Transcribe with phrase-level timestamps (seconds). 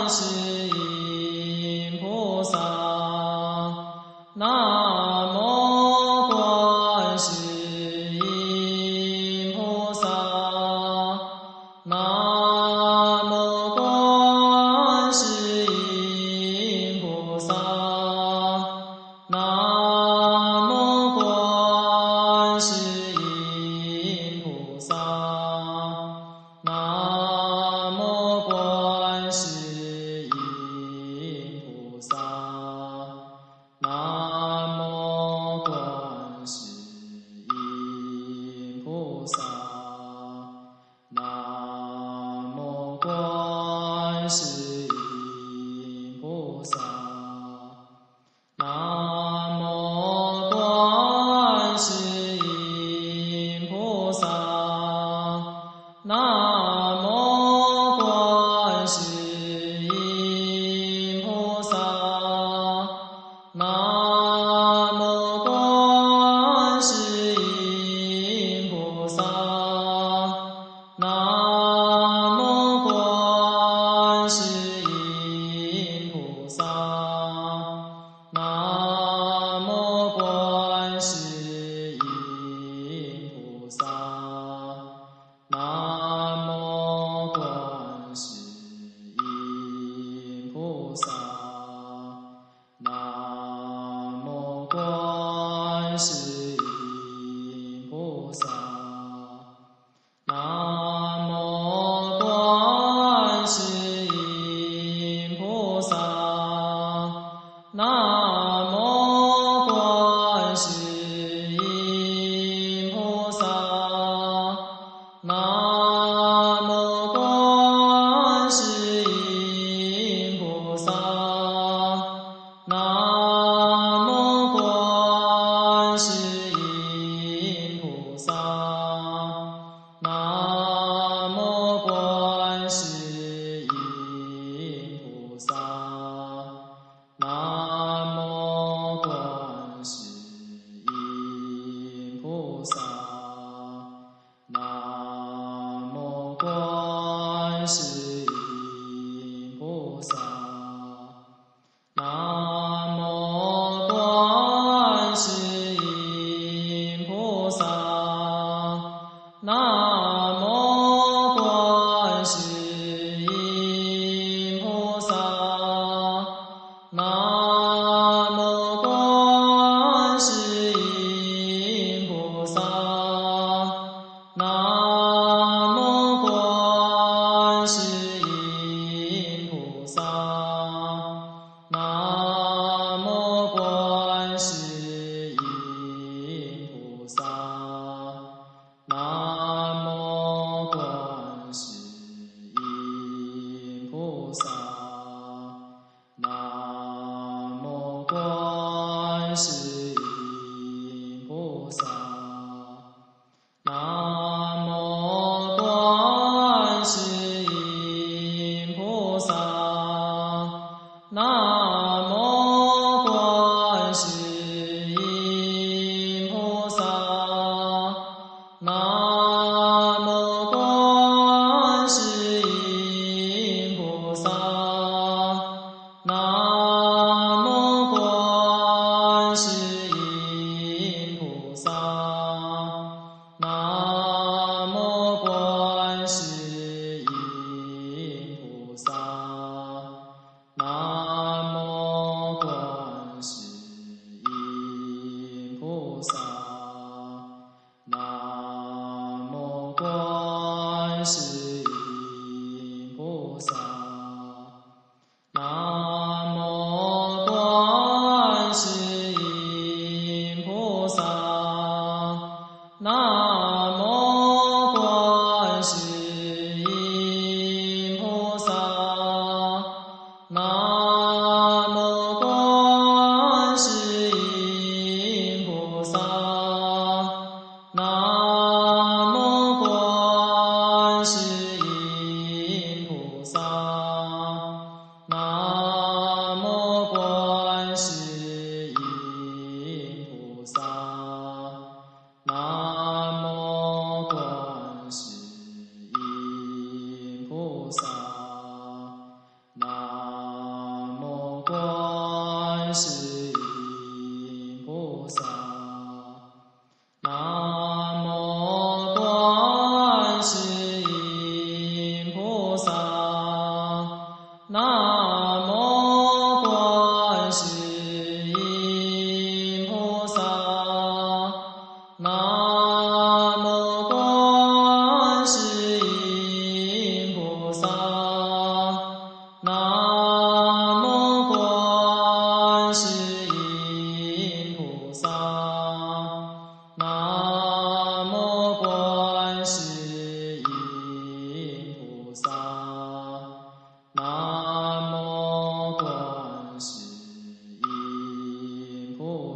[0.00, 0.39] promises.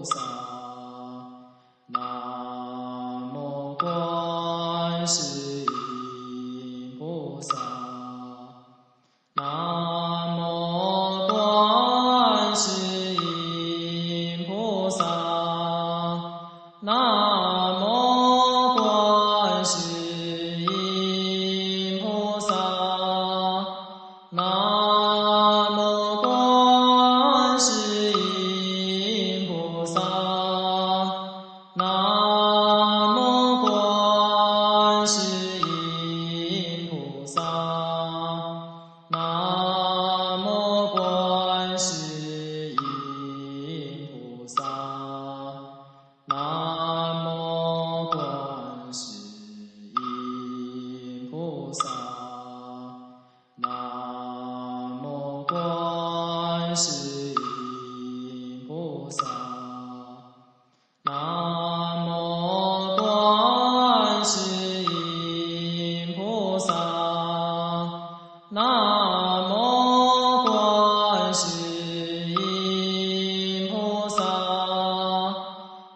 [0.04, 0.33] focus
[37.34, 37.83] song.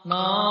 [0.08, 0.47] No.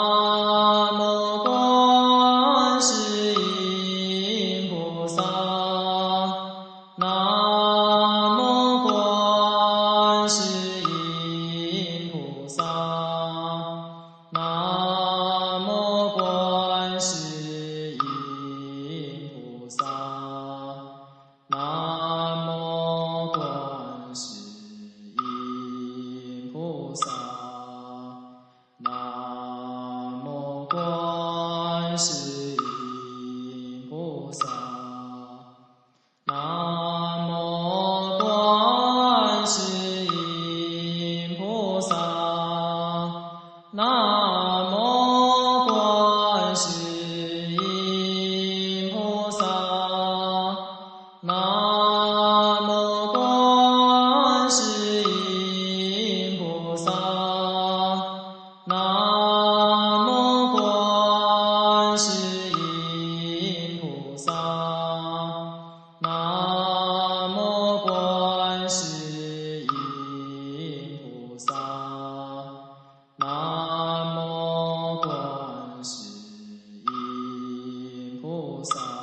[78.58, 78.97] ouça.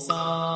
[0.00, 0.49] sao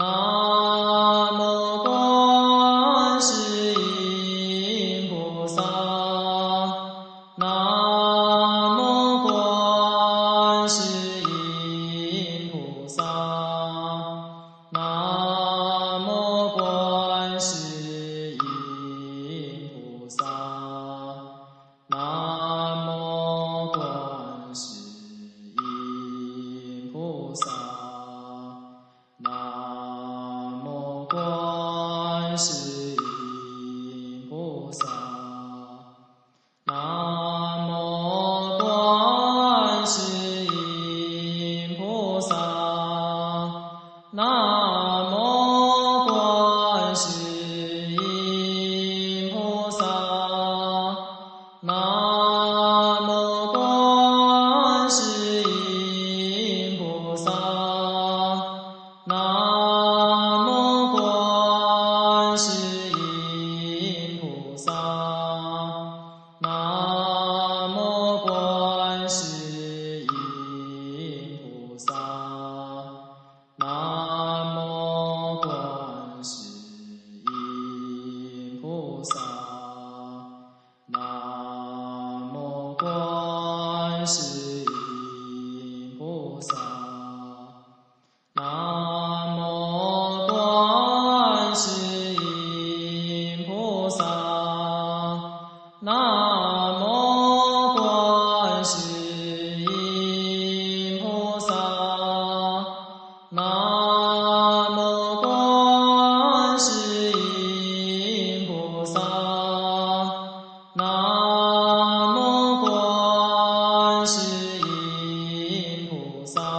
[0.00, 0.39] No.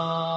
[0.02, 0.31] しま。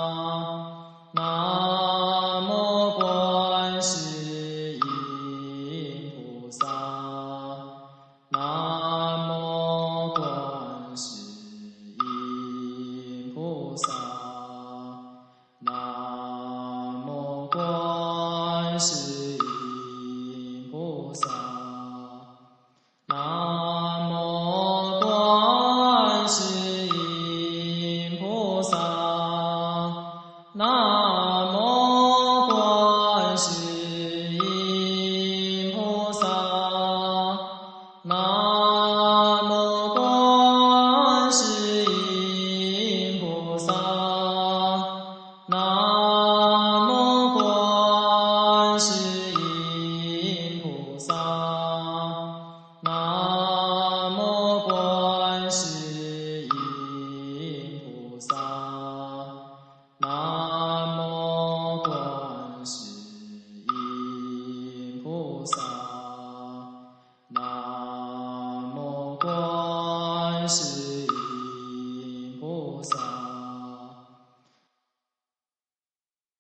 [38.44, 38.83] Allah.